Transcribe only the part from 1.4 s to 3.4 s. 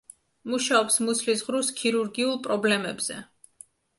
ღრუს ქირურგიულ პრობლემებზე.